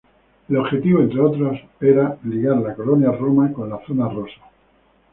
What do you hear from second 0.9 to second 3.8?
entre otros, era ligar la Colonia Roma con la